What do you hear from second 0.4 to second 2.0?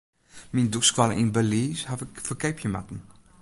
Myn dûkskoalle yn Belize haw